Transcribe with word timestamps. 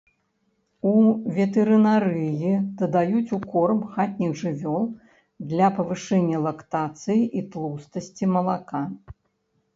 У 0.91 0.93
ветэрынарыі 1.37 2.53
дадаюць 2.79 3.33
у 3.37 3.39
корм 3.51 3.83
хатніх 3.93 4.33
жывёл 4.41 4.89
для 5.53 5.71
павышэння 5.77 6.37
лактацыі 6.49 7.21
і 7.37 7.47
тлустасці 7.55 8.25
малака. 8.35 8.83